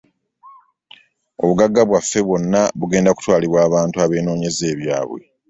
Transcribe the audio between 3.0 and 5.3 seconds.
kutwalibwa abantu abeenonyeza ebyabwe.